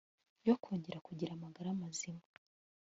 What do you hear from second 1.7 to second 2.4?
mazima